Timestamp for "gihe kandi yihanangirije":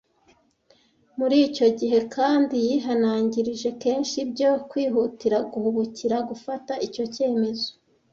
1.79-3.69